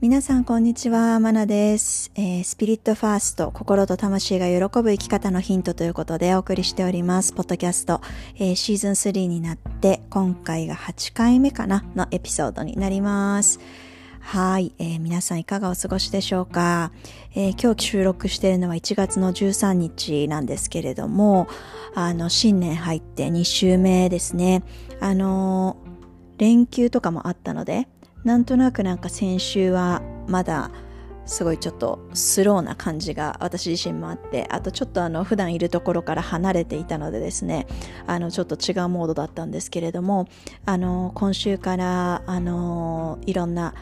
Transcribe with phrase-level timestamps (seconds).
[0.00, 8.00] 皆さんこんにちは、マナです、えー、スピリットファースト、心と魂が喜ぶ生き方のヒントということでお送りしております、ポッドキャスト、
[8.36, 13.58] えー、シーズン3になって、今回が8回目かなのエピソードになります。
[14.20, 16.92] はい、えー、皆さんいかがお過ごしでしょうか、
[17.34, 21.48] え今日収録しているのは1月の13日なんですけれども、
[21.96, 24.62] あの、新年入って2週目ですね。
[25.00, 25.76] あの、
[26.36, 27.88] 連休とかもあったので、
[28.24, 30.70] なんとなくなんか先週はまだ
[31.28, 37.66] すごいちょっとスローな感じが私自身もあってあとちょっとあの普段いるところから離れていたのでですね
[38.06, 40.26] あのちょっと違うモードだったんですけれども
[40.64, 43.74] あの今週からあのいろんな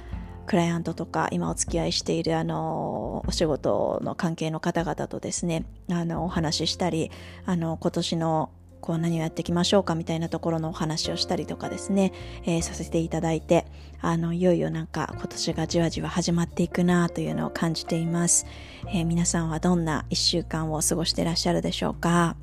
[0.46, 7.10] クライアントとか今お付き合いしているあのお仕事の関係の方々とですねあのお話ししたり
[7.44, 8.50] あの今年の
[8.86, 12.12] こう何をやっていきましょうかみたいなところのお話をしたりとかですね、
[12.44, 13.66] えー、させていただいて、
[14.00, 18.46] あの、いよいよなんか今年がじわじわ始まっていくなというのを感じています。
[18.86, 22.36] えー、皆さんはどんな一週間を過ごしてらっしゃるでしょうか？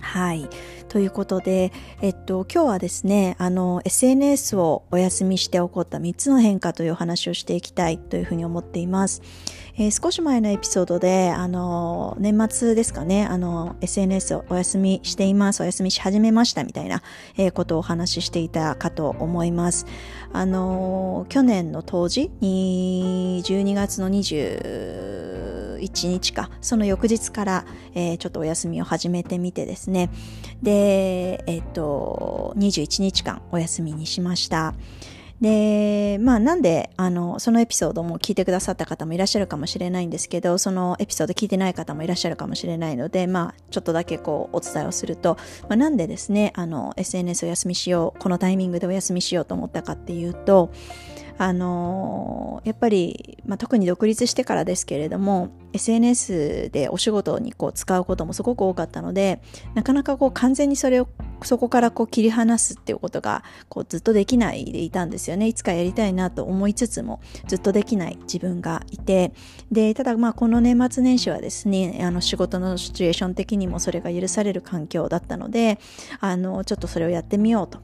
[0.00, 0.48] はい。
[0.88, 9.22] ということで、えっと、今日はですね、あの、SNS をお休みして起こった3つの変化というお話をしていきたいというふうに思っています。
[9.80, 17.00] えー、少し前のエピソードで、あの、年末ですかね、あの、SNS をお休みしています、お休みし始めましたみたいな、
[17.36, 19.86] え、ことをお話ししていたかと思います。
[20.32, 30.10] あの、去年の当時に、12月の21日か、その翌日から、え、ちょっとお休みを始めてみてですね、
[30.60, 34.74] で、えっと、21日間お休みにしました。
[35.40, 45.36] で、まあなんで、あの、そのエピソードも聞いてくださった方もいらっしゃるかもしれないんですけど、そのエピソード聞いてない方もいらっしゃるかもしれないので、まあちょっとだけこうお伝えをすると、
[45.68, 50.70] まあなんでですね、あの、SNS お休みしよう、このタイミングでお休みしようと思ったかっていうと、
[51.38, 59.40] あのやっぱり、まあ、特に独立してからですけれども SNS でお仕事にこう使うこともすごく多かったので
[59.74, 61.08] なかなかこう完全にそれを
[61.44, 65.46] そこからこう切り離すっていうことがこうずっとできないでいたんですよね。
[65.46, 69.32] いつかやりたいなと思いつつもずっとできない自分がいて。
[69.70, 75.78] でただまあこの年末年始はですねあの仕事のシチュエーション的にもそれが許される環境だったので
[76.20, 77.80] あのちょっとそれをやってみようと。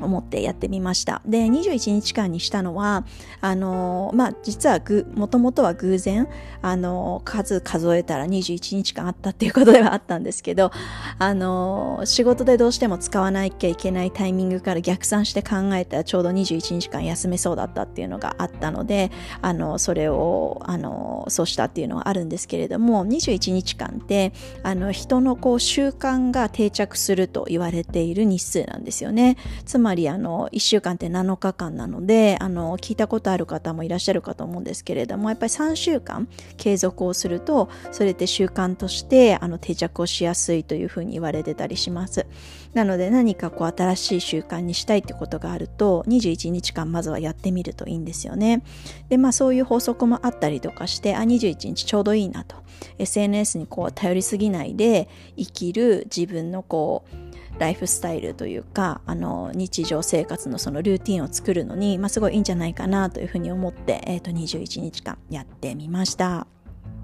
[0.00, 1.22] 思ってやってみました。
[1.26, 3.04] で、21日間にしたのは、
[3.40, 6.28] あの、まあ、実はぐ、もともとは偶然、
[6.62, 10.70] あの、数数えたら21日間あったっていうことではあったんですけど、
[11.18, 19.10] あの、仕事でどうしても使わなきゃいけないタイミングから逆算して考えたらちょうど21日間休めそうだったっていうのがあったので、
[19.42, 24.32] あの、それを、あの、そうしたっていうのはあるんですけれども、21日間って、
[24.62, 29.36] あの、人のこう習慣が定着すると言われている日数なんですよね。
[29.64, 36.28] つままりあの1週間って7日間なのであの聞いたことある方もいらっしゃるかと思うんですけれどもやっぱり3週間
[36.58, 42.26] 継続をするとそれって習慣としてあの定着をしやすいというふうに言われてたりします。
[42.74, 48.62] なので何かこう新しい習慣にしたいってことがあると21日間まずはやってみるといいんですよね。
[49.08, 52.56] でまあそういう法則もあったりとかしてあ21日ちょうどいいなと。
[52.98, 57.27] SNS にこう頼りすぎないで生きる自分のこう
[57.58, 66.46] ライフスタイルというかあの日常生活のそのルーティンを作るのに、まあ、すごいいいんじゃないかなというふうに思って、えー、と21日間やってみました。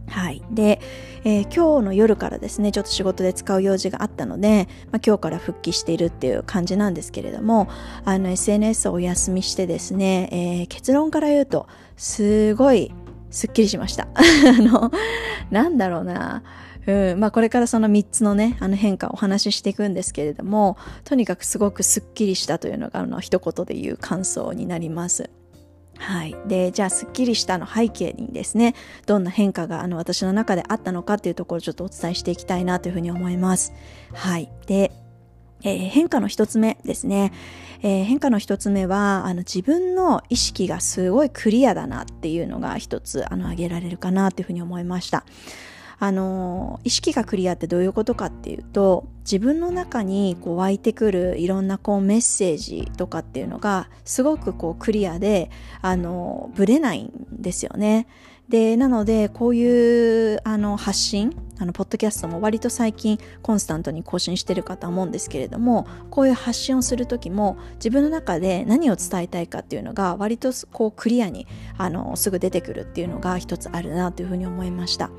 [0.07, 0.43] はい。
[0.51, 0.81] で、
[1.25, 7.69] えー、今日の夜からですね、ちょっと仕事で使う用事があったので、まあ、今日から復帰しているっていう感じなんですけれども、
[8.05, 11.67] あの SNS をお休みしてですね、えー、結論から言うと、
[11.97, 12.93] すごい
[13.31, 14.09] すっきりしました。
[14.15, 14.93] あの、
[15.51, 16.43] なんだろうな。
[16.87, 25.31] うん、まあこれからその3つのね、あの変化をお話ししていくんですけれども、とにかくすごくすっきりしたというのが、あの、一言で言う感想になります。
[25.97, 26.37] はい。
[26.47, 28.75] で、じゃあ、すっきりしたの背景にですね、
[29.07, 33.73] どんな変化があの私の中であったのかっていうところをちょっとお伝えしていきたいなというふうに思います。
[34.13, 34.51] はい。
[34.67, 34.91] で、
[35.63, 37.33] えー、変化の一つ目ですね。
[37.83, 45.25] えー、変化の一つ目は、あの自分の意識がすごいクリアだなっていうのが一つ、あの、挙げられるかなというふうに思いました。
[46.05, 58.07] あの意識がクリアってどういうことかっていうと自分の中にこう湧いてくるいろんなこうメッセージとかっていうのがすごくこうクリアであのブレないんですよね。
[58.49, 71.47] でなのでこういうあの発信あのポッドキャストも割と最近コンスタントに更新してるかと思うんですけれどもこういう発信をする時も自分の中で何を伝えたいかっていうのが割とこうクリアに
[71.79, 75.11] あのすぐ出てくるっていうのが一つあるなというふうに思いました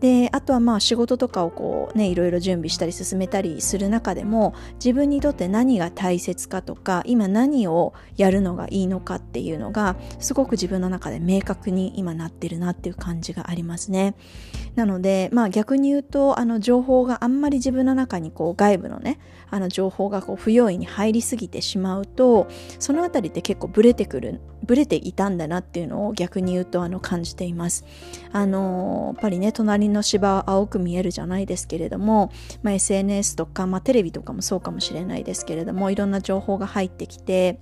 [0.00, 14.14] であとはまあ仕事とかをこうねいろいろ準備したり進めたりする中でも自分にとって何が大切かとか今何をやるのがいいのかっていうのがすごく自分の中で明確に今なってるなっていう感じがありますね。
[14.76, 19.18] なのでまあ逆に言うとあの情報があんまり自分の中にこう外部のね
[19.50, 22.46] あの情報がこう不用意に入りすぎてしまうと
[22.78, 27.84] そのあたりって結構ブレてくるブレていたんだなっていうのを逆に言うとあの感じています。
[28.32, 32.32] あのやっぱりね隣の芝は青く見えるじゃないですけれども、
[32.62, 37.60] まあ、SNS とか、まあ、テレビとかもそうかもしれないですけれどもいろんな情報が入ってきて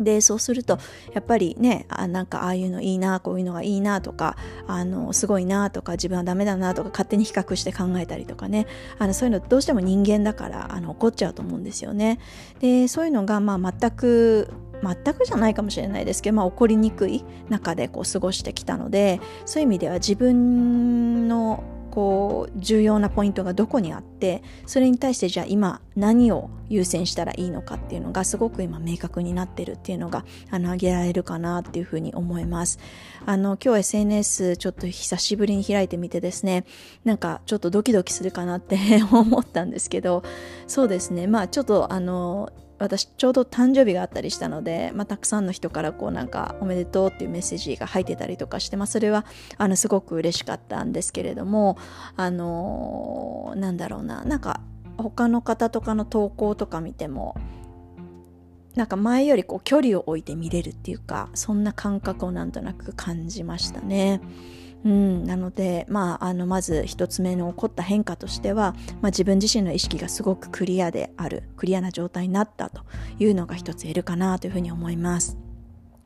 [0.00, 0.78] でそうすると
[1.14, 4.36] やっぱりねあなんかああいうのいいなこういうのがいいなとか
[4.66, 8.66] あのすごいなとか自分はダメだなとか勝手に比較して考えたりとかね
[8.98, 12.18] あのそういうのどうしても人間だからあの怒っちゃうと思うんですよね。
[12.60, 14.50] でそういうのがまあ全く
[14.82, 21.64] 全くじゃないかもしれないですけど、まあ、起こりにくい中でこう過ごしてきたのでそういう意味では自分の
[21.96, 32.78] こう重要なポイントがどこにあってそれに対してじゃあ今何を優先したらいいのかっていうのがすごく今明確になってるっていうのがあの挙げられるかなっていうふうに思います。
[33.24, 36.66] あの今日 SNS ちょっと久しぶりに開いてみてですね
[37.04, 38.76] なんかちょっとドキドキするかなって
[39.10, 40.22] 思ったんですけど
[40.66, 41.26] そうですね。
[41.26, 49.24] まあちょっとあの私ちょうど誕生日があったりしたので、まあ、たくさんの人からこうなんかおめでとうっていうメッセージが入ってたりとかして、まあ、それは
[49.56, 51.78] あのすごく嬉しかったんですけれども
[52.16, 54.60] あのー、なんだろうななんか
[54.98, 57.36] 他の方とかの投稿とか見ても
[58.74, 64.20] なんか前よりこう距離を置いて見れるっていうかそんな感覚をなんとなく感じましたね。
[64.86, 68.72] うん、なので、まあ、あのまず一つ目の起こった変化としては、
[69.02, 72.82] まあ、自分自身の意識がすごくクリアであるクリアな状態になったと
[73.18, 75.36] いうのが一つ言えるかなというふうに思います。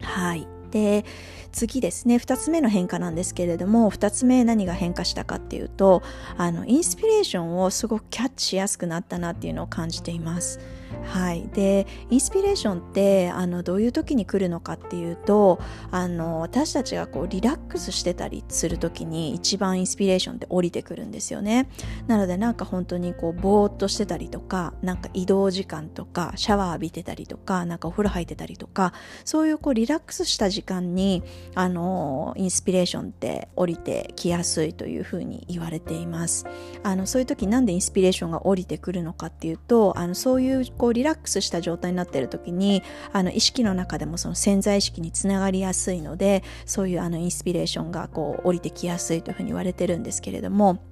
[0.01, 1.05] はいで
[1.53, 6.01] 次ですね2つ目の変化なんですけれども2つ目何が変化したかっていうと
[6.39, 10.61] あのインスピレーションをすごくキャッチしやすくなったなっていうのを感じています。
[11.05, 15.61] はい、でインスピレーションってあのどういう時に来るのかっていうと
[15.91, 21.69] あの私たちがこうリラックスしてたりする時に一番インスピレーションって降りてくるんですよね。
[22.07, 28.93] なのでなんか本当にこうぼーっとしてたりとかなんか移動時間とかシャワー浴びてたりとかなんかお風呂入ってたりとか
[29.25, 31.23] そういうこうリラックスした時間に
[31.55, 36.47] あのインスピレーションって降りてきやすいというふうに言われています。
[36.83, 42.83] あのそういう時なんでインスピレーションが降りてくるのかっていうとあのそういうこうリラックスした状態になっている時に
[43.13, 50.83] あの意識の中でもその潜在意識につながりやすいのでそういうあのインスピレーションがこう降りてきやすいというふうに言われてるんですけれども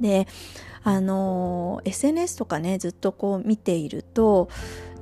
[0.00, 0.26] で
[0.82, 4.48] あの SNS とかねずっとこう見ていると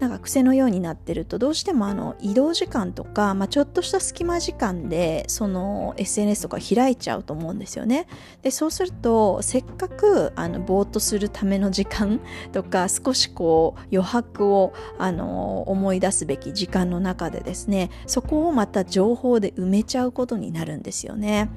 [0.01, 8.07] なんか癖のようになってるとどうしてもあの移動時間とか、まあ、ちょっとした隙間時間でその SNS とか開いちゃうと思うんですよね。
[8.43, 12.21] でそうするとせっかくあのぼーっとするための時間
[12.53, 21.51] とか少しこう余白をあの思い出すべき時間の中でですねそこをまた情報で埋めちゃうことになるんですよね。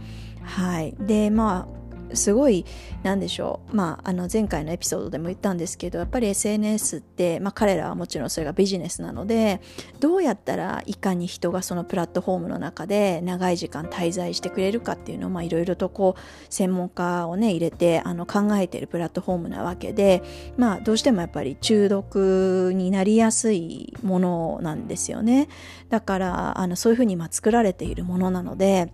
[0.44, 1.78] はい、でまあ
[2.13, 2.65] すごい
[3.04, 9.62] 何でしょう、まあ、あの前回のエピソードでも言ったんですけどやっぱり SNS って、まあ、彼らはもちろんそれがビジネスなので
[10.00, 20.24] どうやったらいかに人がそのプラットフォームの中で長い時間滞在してくれるかっていうのをいろいろとこう専門家をね入れてあの考えているプラットフォームなわけで、
[20.57, 25.48] まあ、どうしてもやっぱり中毒になりやすいものなんですよね。
[25.90, 28.92] だからあのそういうふうに今作られているものなので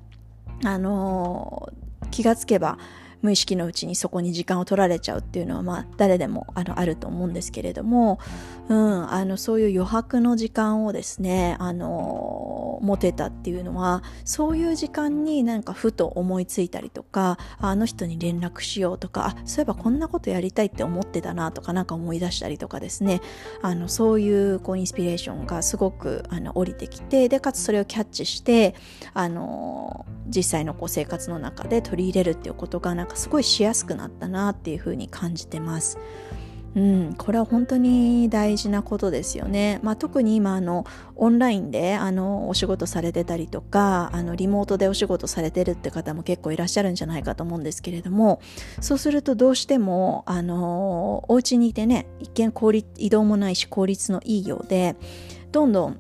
[0.64, 1.70] あの
[2.14, 2.78] 気がつけば
[3.24, 8.20] 無意識のうちにそこに時間を取られちゃうっていうのはまあ誰でもあのあると思うんですけれども、
[8.68, 23.22] うん、あのそういう余白の時間をですねあの持てたっていうのはそういう時間になんかふと思いついたりとかあの人に連絡しようとかそういえばこんなことやりたいって思ってたなとかなんか思い出したりとかですね
[23.62, 28.76] あのそういうこうインスピレーションがすごくあの降りてきてでかつそれをキャッチして
[29.14, 35.98] あの実際のこう生活の中で取り入れるっていうことがなんかすごいしやすくなったなっていうふうに感じてます。
[36.76, 39.80] うん、これは本当に大事なことですよね。
[39.84, 48.42] まあ、特に今あのオンラインであのお仕事されてたりとかあのリモートでお仕事されてるって方も結構いらっしゃるんじゃないかと思うんですけれども
[48.82, 54.96] そうするとどうしてもあのお家にいてね一見効率移動もないし効率のいいようで
[55.52, 56.00] どんどん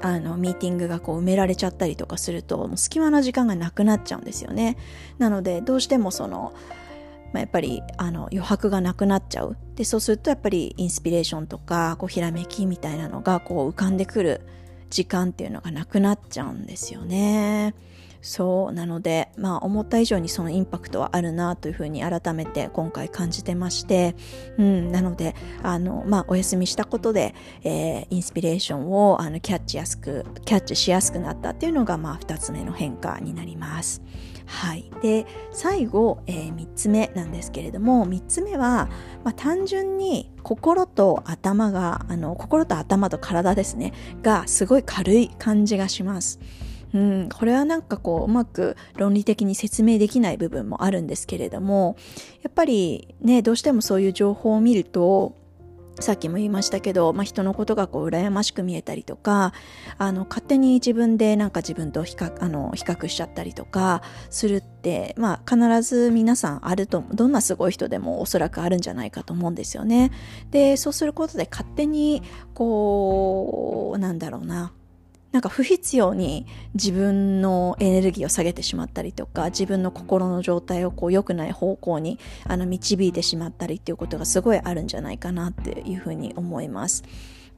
[0.00, 4.76] あのミーティングがこう埋められちゃったりとかすると隙間の時間がなくなっちゃうんですよね。
[5.18, 6.52] なのでどうしてもその、
[7.32, 9.56] まあ、やっぱりあの余白がなくなっちゃう。
[9.74, 14.42] でそうするとやっぱりインスピレーションとかこうひらめきみたいなのがこう浮かんでくる
[14.90, 17.74] 時間っていうのがなくなっちゃうんですよね。
[18.22, 24.14] そうなのでまあ思った以上にそのインパクトはあるなというふうに改めて今回感じてまして、
[24.58, 27.34] うん、なのであのまあお休みしたことで、
[27.64, 34.00] えー、インスピレーションをあのキャッチやすくキャッチしやすくなったっていうのがまあ2つ目の変化になります。
[34.52, 38.90] はい、で最後、えー、3つ目なんですけれども3つ目は、
[39.24, 46.38] まあ、単純に心と頭があの心と頭と体ですねがすごい軽い感じがします。
[46.94, 51.96] うん、これはなんかこううまく論理的に説明できない部分もあるんですけれども
[52.42, 55.34] やっぱりねどうしてもそういう情報を見ると
[56.00, 59.52] さっきも言いましたけど、まあ、人のことがこう羨ましく見えたりとか
[59.98, 70.10] あの勝手に自分でなんか自分と比較あの比較しちゃったりとかするって、まあ、必ず皆さんあるとどんなすごい人でもおそらくあるんじゃないかと思うんですよね。
[70.50, 72.22] でそうすることで勝手に
[72.54, 74.72] こうなんだろうな
[75.32, 87.02] なんか不必要に自分のエネルギーを下げてしまったりとか自分の心の状態をこう良くない方向にあの導いてしまったりっていうことがすごいあるんじゃないかなっていうふうに思います。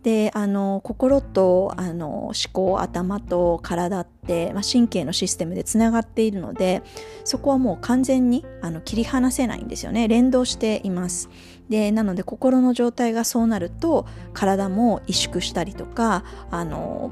[0.04, 6.83] であの心とあの思考頭と体って、まあ、神経のシステムでつながっているので
[7.25, 11.31] そこはもう完全にあの切り離せないんですよね連動しています
[11.71, 17.11] でなので心の状態がそうなると体も萎縮したりとかあの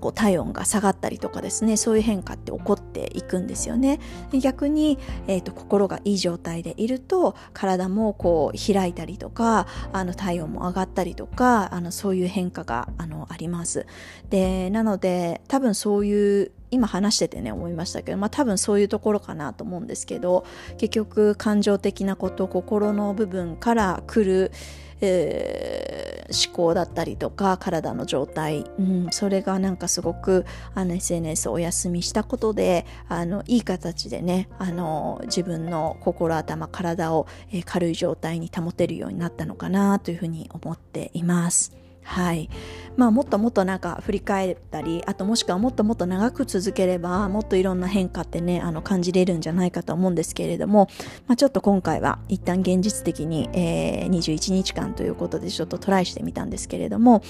[0.00, 4.00] こう体温が下がったりとかですねそういう変化って起こっていくんですよね。
[4.32, 13.86] 逆に、えーと、心がいい状態でいると体もこう開いたりとかあの体温も上がったりとかあのそういう変化があのあります。
[14.30, 20.44] でなので多分そういう今話しててね思いましたけど、まあ、多分そういうところかなと思うんですけど
[20.78, 24.52] 結局感情的なこと心の部分から来る
[25.00, 41.79] えー、思考だったりとか体の状態、うん、それがなんかすごくあの SNS をお休みしたことであのいい形でねあの自分の心頭体を、えー、軽い状態に保てるようになったのかなというふうに思っています。
[42.10, 42.50] はい。
[42.96, 50.88] まあもっともっとなんか振り返ったり、あともしくはもっともっと長く続ければ、もっといろんな変化ってね、あの感じれるんじゃないかと思うんですけれども、
[51.28, 57.22] まあちょっと今回は一旦現実的に、えー、21日間ということでちょっとトライしてみたんですけれども、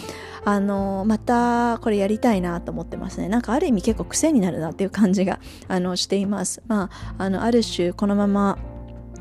[0.46, 3.28] あの、またこれやりたいなと思ってますね。
[3.28, 6.62] なんかある意味結構癖になるなっていう感じが、あの、しています。
[6.68, 8.58] まあ、あの、ある種このまま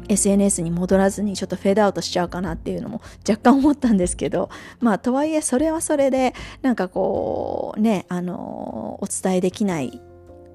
[0.10, 4.50] SNS に戻らずにちょっとフェードアウトしちゃうかなっていうのも若干思ったんですけど
[4.82, 10.01] まあとはいえそれはそれでなんかこうねあのお伝えできない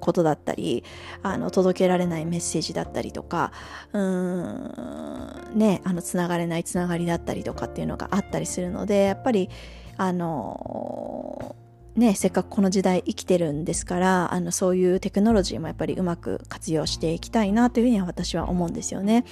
[0.00, 0.84] ことだったり
[1.22, 3.52] あの届けられないメッセージだったりとか
[3.92, 9.48] うーんねあのつながれないつながりだったりとかっていうのがあったりするのでやっぱり
[9.96, 11.56] あの
[11.96, 19.24] ね、せっかくこの時代生きてるんですからあのそういうテクノロジーもやっぱりうまく活用していきたいなというふうには私は思うんですよね。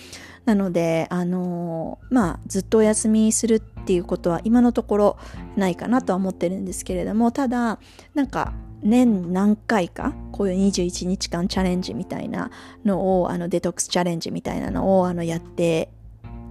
[0.44, 5.18] なのであのまあずっとお休みするっていうことは今のところ
[5.56, 7.80] ないかなとは思ってるんですけれどもただ
[8.14, 8.52] なんか
[8.82, 12.50] 年何回かこういう21日間チャレンジみたいな
[12.84, 15.90] のをあのデトックスチャレンジみたいなのをあのやって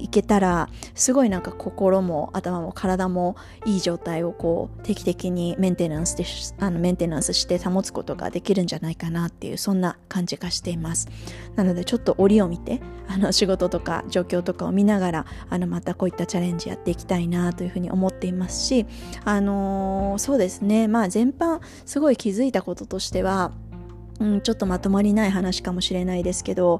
[0.02, 6.26] いけたらすごいなんか心も頭も体もいい状態をこう定期的にメンテナンスで
[6.60, 11.08] あのメンテナンスして保つことができるんじゃないかなっていうそんな感じがしています。
[11.56, 18.86] なのでちょっと折を見てあの仕事とか状況とかを見ながらあのまたこういったチャレンジやっていきたいなというふうに思っていますし
[19.26, 20.88] あのー、そうですね。
[20.88, 23.52] まあ全般すごい気づいたこととしては
[24.22, 26.80] うん、ちょっとまとまりない話かもしれないですけど、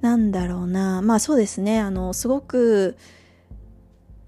[0.00, 1.00] なんだろうな。
[1.00, 1.78] まあそうですね。
[1.78, 2.96] あの、すごく、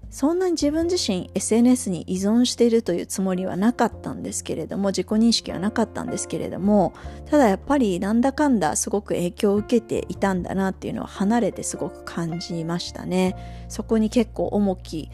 [0.09, 6.93] そんなに自分自身 SNS に依存しているというつもりはなかったんですけれども自己認識はなかったんですけれども
[7.25, 13.35] ただやっぱりなんだかんだすごく影響を受けていたんだなっていうのは離れてすごく感じましたね
[13.67, 15.09] そこに結構重き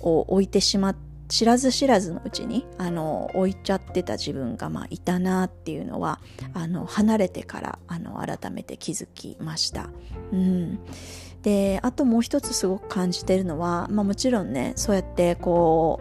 [0.00, 6.20] を置いてしまって知らず知らずのうちにあの置いちゃってた自分がまあいたなっていうのは
[6.52, 9.88] あの離れてからあの改めて気づきました。
[10.30, 10.78] うん
[11.40, 16.00] であともう一つすごく感じてるのは、まあ、もちろんねそうやってこ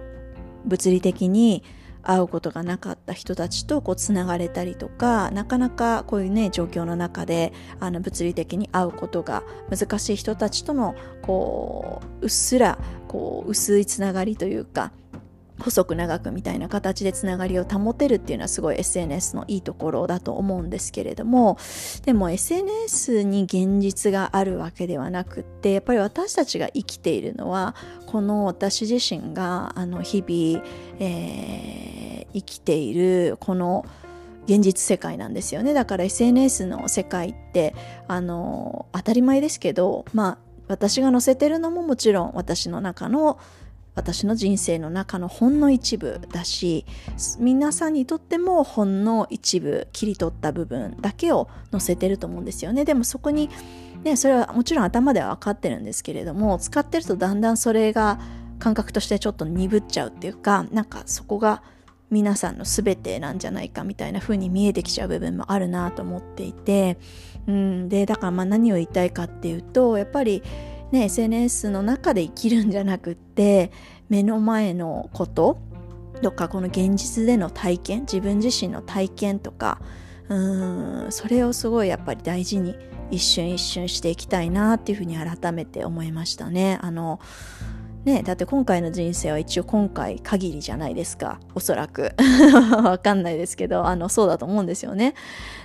[0.66, 1.64] う物理的に
[2.04, 14.92] 会うことがなかった人たちとこうつながれたりとかなかなかこういうね状況の中であの物理的に会うことが難しい人たちとのこううっすらこう薄いつながりというか
[15.62, 21.58] 細く長くみたいな形でつながりを保てるっていうのはすごい SNS のいいところだと思うんですけれども
[22.06, 27.76] でも SNS に現実があるわけではなくってやっぱり私たちが生きているのは
[28.08, 30.66] この私自身があの日々、
[31.00, 32.02] えー
[32.34, 33.86] 生きているこの
[34.46, 35.74] 現実世界なんですよね。
[35.74, 37.76] だから SNS の世界って
[38.08, 40.38] あの当たり前ですけどまあ
[40.68, 43.40] 私が載せてるのももちろん私の中の
[43.94, 46.86] 私の人生の中のほんの一部だし
[47.40, 52.86] 皆さんにとってもほんの一部切り取った部分だけを載せてると思うんですよね。
[52.86, 53.50] でもそこに
[54.04, 58.20] ねそれはもちろん頭では分かってるんですけれども使ってるとだんだんそれが
[58.60, 61.62] 感覚としてちょっと鈍っちゃうっていうかなんかそこが
[62.12, 66.98] 皆さんの全てなんじゃないかみたいな風に見えてきちゃう部分もあるなと思っていて、
[67.48, 70.44] うん、でだからまあ何を言いたいかっていうとやっぱり
[70.92, 73.72] ね SNS の中で生きるんじゃなくって
[74.10, 75.58] 目の前のこと
[76.22, 79.82] とかこの現実での体験自分自身の体験とか
[80.30, 82.76] うんそれをすごいやっぱり大事に
[83.12, 86.80] 一瞬一瞬していきたいなっていうふうに改めて思いましたね。
[86.82, 87.20] あの
[88.06, 91.40] ねだって今回の人生は一応今回限りじゃないですか。
[91.54, 92.14] おそらく。
[92.84, 95.14] わかんないですけどあのそうだと思うんですよね。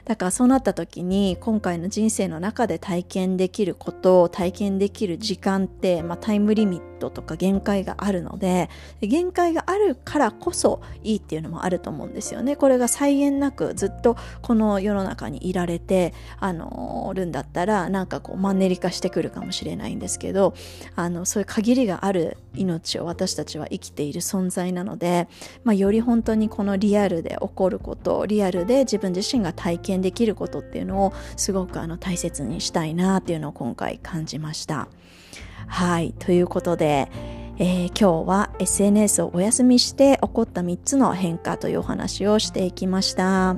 [0.05, 20.55] だからそうなった時に今回の人生の中で体験できることを体験できる時間って、まあ、タイムリミットとか限界があるので限界があるからこそいいっていうのもあると思うんですよねこれが際限なくずっとこの世の中にいられてあのるんだったらなんかこうマンネリ化してくるかもしれないんですけど
[20.95, 25.29] あのそういう限りがある命を私たちは生きている存在なので、
[25.65, 34.89] まあ、より本当にこのリアルで起こることリアルで自分自身が体験できることっていうのをすごくあの大切にしたいなっていうのを今回感じました。
[35.67, 37.09] はいということで、
[37.59, 43.57] えー、今日は SNS をお休みして起こった3つの変化というお話をしていきました。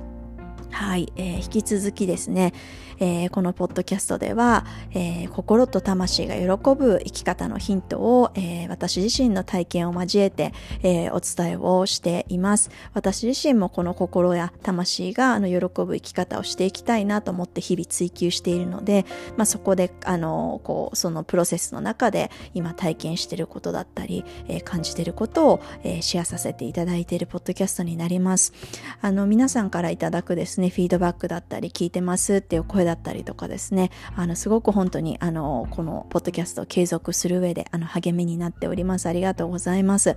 [0.71, 2.53] はい、えー、引き続きですね、
[3.01, 10.53] えー、このポッドキャストでは、えー、心と魂が喜ぶ生き方のヒントを、えー、私自身の体験を交えて、
[10.83, 12.71] えお伝えをしています。
[12.95, 28.53] 私自身もこの心や魂があの喜ぶ生き方をしていきたいなと思って日々追求しているので、まあ、そこであのこうそのプロセスの中で今体験していることだったり、え感じていることを、えシェアさせていただいているポッドキャストになります。
[29.01, 33.91] あの皆さんからいただくですねフィードバックだったり聞いてますっていう声だったりとかですね。
[34.17, 39.07] あのすごく本当にあのこのポッドキャストを継続する上であの励みになっております。
[39.09, 40.17] ありがとうございます。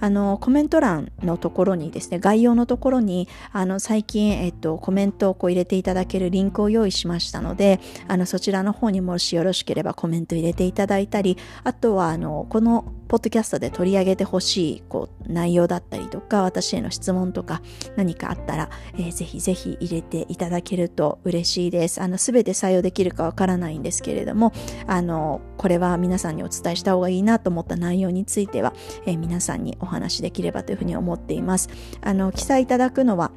[0.00, 17.62] あのコメント欄のところにですね概要のところにあの最近、えっと、コメントをこう入れていただけるリンクを用意しましたのであのそちらの方にもしよろしければコメント入れていただいたりあとはあのこのポッドキャストで取り上げてほしいこう内容だったりとか私への質問とか
[17.96, 22.02] 何かあったら、えー、ぜひぜひ入れていただけると嬉しいです。
[22.02, 24.52] あの全て採用できるかわからないんですけれども
[24.86, 28.74] あのこれは皆さんにお伝えした方がいいなと思った内容については、
[29.06, 31.68] えー、皆さんにお話しできればというふうに思っています。
[32.00, 33.32] あの記載いただくのは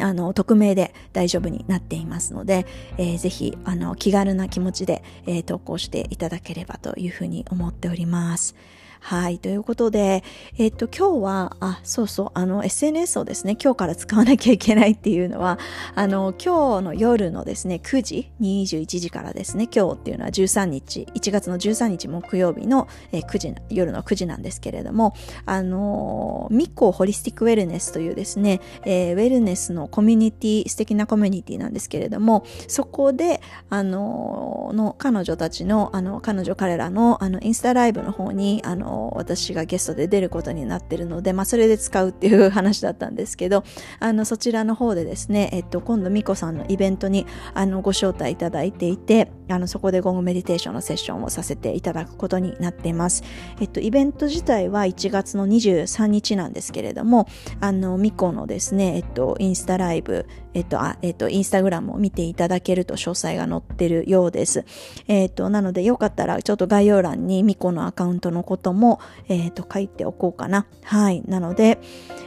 [0.00, 2.66] あの、匿名で大丈夫になっていますので、
[2.98, 8.54] えー、ぜひ、あの、気軽な気持ちで、えー、投稿していただければというふうに思っております。
[9.00, 9.38] はい。
[9.38, 10.22] ということで、
[10.58, 15.58] えっと、今日は、あ、そうそう、あの、SNS をですね、今日から使わなきゃいけないっていうのは、
[15.94, 25.14] あの、今日の夜のですね、9時、21時からですね、今日っていうのは13日、1月の13日木曜日の、え、9時、夜の9時なんですけれども、
[25.46, 43.64] あの、ミッコホリスティックウェルネスというですね、えー、ウェルネスのコミュニティ、素敵なコミュニティなんですけれども、そこで、あの、の彼女たちの、あの、彼女彼らの、あの、インスタライブの方に、あの、の私がゲストで出ることになってるので、まあ、それで使うっていう話だったんですけど
[44.00, 53.22] あのそちらの方でですね、えっと、今度みこさんのイベントにあのご招待いただいていてあのそこでゴムメディテーションのセッションをさせていただくことになっています。
[53.60, 57.26] えっと、イベント自体は1月の23日なんですけれども
[57.60, 60.26] あのみこのですね、えっと、インスタライブ
[60.58, 64.64] えっと、あ、えっと、インスタグラムを見ていただけると詳細が載ってるようです。
[65.06, 70.66] えっと、なのでよかったらちょっと概要欄にミコのアカウントのことも、えっと、書いておこうかな。
[70.82, 71.22] はい。
[71.28, 71.78] なので、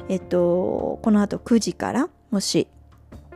[0.07, 2.69] えっと、この後9時からもし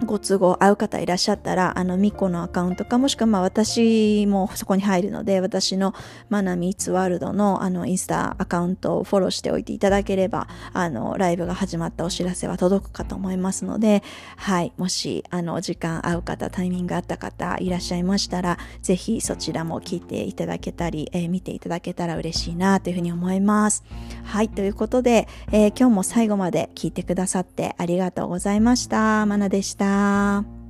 [0.03, 5.93] ご都合合う方いらっしゃったら、あの、ミコのアカウントか、もしくはまあ私もそこに入るので、私の
[6.29, 14.03] マナミーツワールドのあの、インスタアカウントをフォローしておいていただければ、あの、ライブが始まったお知らせは届くかと思いますので、
[14.35, 23.85] はい、もし、あの、時間合う方、タイミング合った方いらっしゃいましたら、ぜひそちらも聞いていただけたり、えー、見ていただけたら嬉しいなというふうに思います。
[24.25, 29.25] はい、ということで、えー、今日も最後まで聞いてくださってありがとうございました。
[29.25, 29.84] マナでした。
[29.85, 30.64] した。